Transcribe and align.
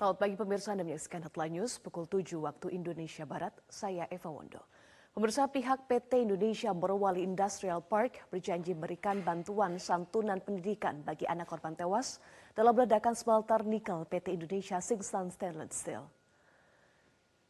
Selamat 0.00 0.16
pagi 0.16 0.32
pemirsa 0.32 0.72
Anda 0.72 0.88
menyaksikan 0.88 1.28
Headline 1.28 1.60
News 1.60 1.76
pukul 1.76 2.08
7 2.08 2.32
waktu 2.40 2.72
Indonesia 2.72 3.28
Barat. 3.28 3.52
Saya 3.68 4.08
Eva 4.08 4.32
Wondo. 4.32 4.64
Pemirsa 5.12 5.44
pihak 5.44 5.84
PT 5.92 6.24
Indonesia 6.24 6.72
Morowali 6.72 7.20
Industrial 7.20 7.84
Park 7.84 8.32
berjanji 8.32 8.72
memberikan 8.72 9.20
bantuan 9.20 9.76
santunan 9.76 10.40
pendidikan 10.40 11.04
bagi 11.04 11.28
anak 11.28 11.52
korban 11.52 11.76
tewas 11.76 12.16
dalam 12.56 12.80
ledakan 12.80 13.12
smelter 13.12 13.60
nikel 13.68 14.08
PT 14.08 14.40
Indonesia 14.40 14.80
Singstan 14.80 15.28
Stainless 15.28 15.84
Steel. 15.84 16.08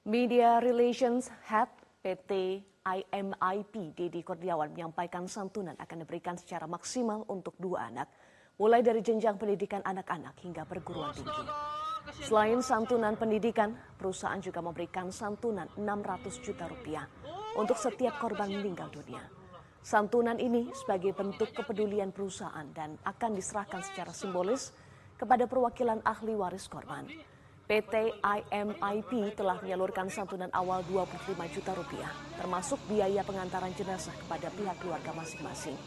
Media 0.02 0.58
Relations 0.58 1.30
Head 1.46 1.70
PT 2.02 2.66
IMIP 2.82 3.94
Dedi 3.94 4.26
Kurniawan 4.26 4.74
menyampaikan 4.74 5.30
santunan 5.30 5.78
akan 5.78 6.02
diberikan 6.02 6.34
secara 6.34 6.66
maksimal 6.66 7.22
untuk 7.30 7.54
dua 7.62 7.86
anak, 7.94 8.10
mulai 8.58 8.82
dari 8.82 9.06
jenjang 9.06 9.38
pendidikan 9.38 9.86
anak-anak 9.86 10.34
hingga 10.42 10.66
perguruan 10.66 11.14
tinggi. 11.14 11.78
Selain 12.24 12.60
santunan 12.64 13.14
pendidikan, 13.16 13.76
perusahaan 13.96 14.40
juga 14.40 14.60
memberikan 14.64 15.12
santunan 15.12 15.68
600 15.76 16.44
juta 16.44 16.64
rupiah 16.66 17.06
untuk 17.56 17.76
setiap 17.76 18.16
korban 18.18 18.48
meninggal 18.50 18.88
dunia. 18.88 19.22
Santunan 19.80 20.36
ini 20.36 20.68
sebagai 20.76 21.16
bentuk 21.16 21.56
kepedulian 21.56 22.12
perusahaan 22.12 22.68
dan 22.76 23.00
akan 23.00 23.32
diserahkan 23.32 23.80
secara 23.80 24.12
simbolis 24.12 24.76
kepada 25.16 25.48
perwakilan 25.48 26.04
ahli 26.04 26.36
waris 26.36 26.68
korban. 26.68 27.08
PT 27.70 28.18
IMIP 28.20 29.38
telah 29.38 29.62
menyalurkan 29.62 30.10
santunan 30.10 30.50
awal 30.50 30.82
25 30.90 31.54
juta 31.54 31.70
rupiah, 31.72 32.10
termasuk 32.34 32.82
biaya 32.90 33.22
pengantaran 33.22 33.70
jenazah 33.78 34.12
kepada 34.26 34.50
pihak 34.50 34.76
keluarga 34.82 35.14
masing-masing. 35.14 35.78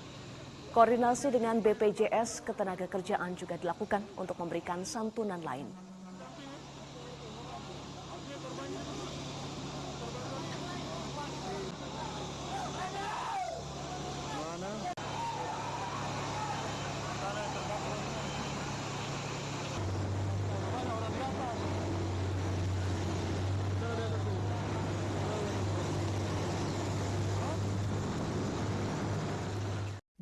Koordinasi 0.73 1.29
dengan 1.29 1.61
BPJS 1.61 2.41
Ketenagakerjaan 2.49 3.37
juga 3.37 3.59
dilakukan 3.61 4.01
untuk 4.17 4.39
memberikan 4.41 4.81
santunan 4.87 5.43
lain. 5.43 5.92